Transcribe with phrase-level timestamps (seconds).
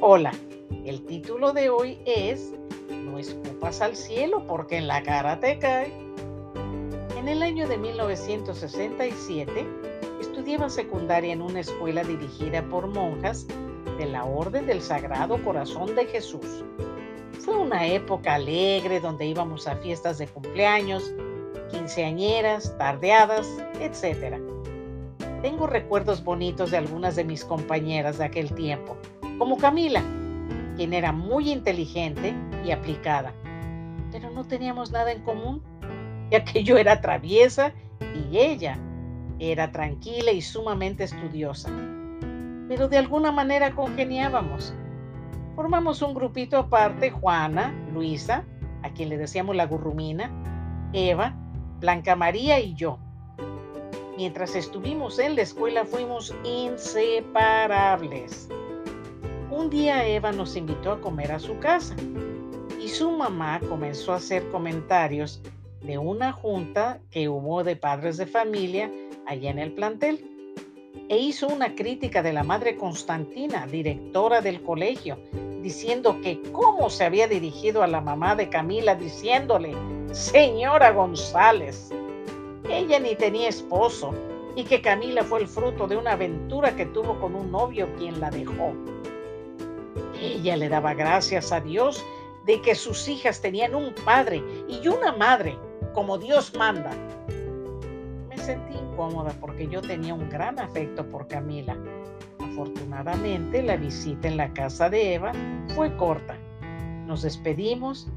[0.00, 0.32] Hola,
[0.84, 2.54] el título de hoy es
[2.88, 5.92] No escupas al cielo porque en la cara te cae.
[7.16, 9.66] En el año de 1967
[10.20, 13.48] estudiaba secundaria en una escuela dirigida por monjas
[13.98, 16.64] de la Orden del Sagrado Corazón de Jesús.
[17.40, 21.12] Fue una época alegre donde íbamos a fiestas de cumpleaños,
[21.72, 23.48] quinceañeras, tardeadas,
[23.80, 24.36] etc.
[25.42, 28.96] Tengo recuerdos bonitos de algunas de mis compañeras de aquel tiempo
[29.38, 30.02] como Camila,
[30.76, 32.34] quien era muy inteligente
[32.64, 33.32] y aplicada.
[34.10, 35.62] Pero no teníamos nada en común,
[36.30, 37.72] ya que yo era traviesa
[38.14, 38.78] y ella
[39.38, 41.70] era tranquila y sumamente estudiosa.
[42.68, 44.74] Pero de alguna manera congeniábamos.
[45.54, 48.44] Formamos un grupito aparte, Juana, Luisa,
[48.82, 50.30] a quien le decíamos la gurrumina,
[50.92, 51.34] Eva,
[51.80, 52.98] Blanca María y yo.
[54.16, 58.48] Mientras estuvimos en la escuela fuimos inseparables.
[59.50, 61.96] Un día Eva nos invitó a comer a su casa
[62.82, 65.40] y su mamá comenzó a hacer comentarios
[65.80, 68.90] de una junta que hubo de padres de familia
[69.26, 70.22] allá en el plantel
[71.08, 75.18] e hizo una crítica de la madre Constantina, directora del colegio,
[75.62, 79.74] diciendo que cómo se había dirigido a la mamá de Camila diciéndole,
[80.12, 81.90] señora González,
[82.68, 84.12] ella ni tenía esposo
[84.56, 88.20] y que Camila fue el fruto de una aventura que tuvo con un novio quien
[88.20, 88.74] la dejó.
[90.20, 92.04] Ella le daba gracias a Dios
[92.46, 95.58] de que sus hijas tenían un padre y una madre,
[95.92, 96.90] como Dios manda.
[98.28, 101.76] Me sentí incómoda porque yo tenía un gran afecto por Camila.
[102.40, 105.32] Afortunadamente, la visita en la casa de Eva
[105.74, 106.36] fue corta.
[107.06, 108.08] Nos despedimos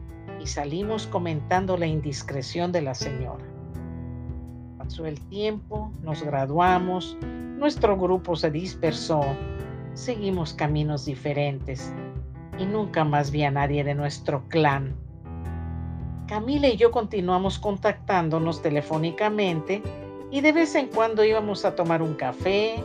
[0.41, 3.45] y salimos comentando la indiscreción de la señora.
[4.77, 9.21] Pasó el tiempo, nos graduamos, nuestro grupo se dispersó
[9.93, 11.93] seguimos caminos diferentes
[12.57, 14.95] y nunca más vi a nadie de nuestro clan.
[16.27, 19.81] Camila y yo continuamos contactándonos telefónicamente
[20.31, 22.81] y de vez en cuando íbamos a tomar un café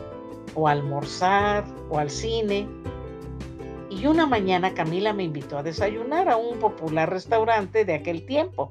[0.53, 2.67] o a almorzar o al cine.
[3.89, 8.69] Y una mañana Camila me invitó a desayunar a un popular restaurante de aquel tiempo,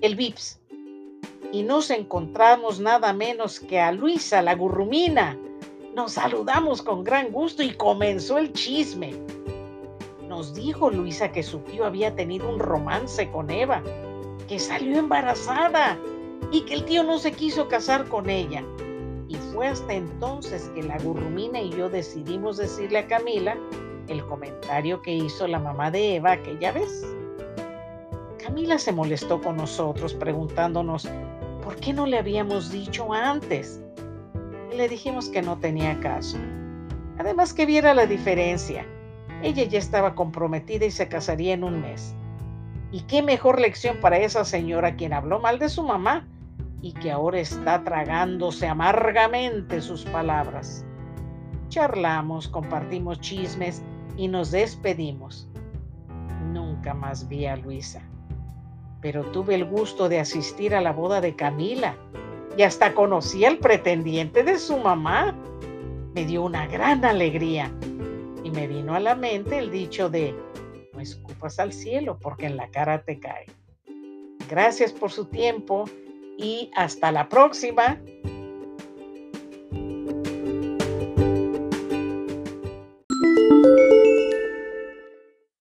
[0.00, 0.60] el Vips.
[1.52, 5.36] Y nos encontramos nada menos que a Luisa, la gurrumina,
[5.98, 9.16] nos saludamos con gran gusto y comenzó el chisme.
[10.28, 13.82] Nos dijo Luisa que su tío había tenido un romance con Eva,
[14.46, 15.98] que salió embarazada
[16.52, 18.62] y que el tío no se quiso casar con ella.
[19.26, 23.56] Y fue hasta entonces que la gurrumina y yo decidimos decirle a Camila
[24.06, 27.04] el comentario que hizo la mamá de Eva aquella vez.
[28.40, 31.08] Camila se molestó con nosotros preguntándonos
[31.64, 33.82] por qué no le habíamos dicho antes
[34.78, 36.38] le dijimos que no tenía caso.
[37.18, 38.86] Además que viera la diferencia.
[39.42, 42.14] Ella ya estaba comprometida y se casaría en un mes.
[42.92, 46.26] Y qué mejor lección para esa señora quien habló mal de su mamá
[46.80, 50.84] y que ahora está tragándose amargamente sus palabras.
[51.68, 53.82] Charlamos, compartimos chismes
[54.16, 55.48] y nos despedimos.
[56.52, 58.00] Nunca más vi a Luisa,
[59.00, 61.96] pero tuve el gusto de asistir a la boda de Camila
[62.58, 65.32] y hasta conocí al pretendiente de su mamá.
[66.12, 67.72] Me dio una gran alegría
[68.42, 70.34] y me vino a la mente el dicho de
[70.92, 73.46] no escupas al cielo porque en la cara te cae.
[74.50, 75.84] Gracias por su tiempo
[76.36, 78.00] y hasta la próxima.